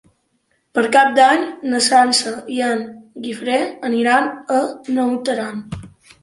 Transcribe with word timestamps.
Per 0.77 0.83
Cap 0.93 1.09
d'Any 1.17 1.43
na 1.73 1.81
Sança 1.87 2.33
i 2.55 2.57
en 2.69 2.81
Guifré 3.27 3.59
aniran 3.91 4.27
a 4.57 4.63
Naut 4.97 5.33
Aran. 5.37 5.63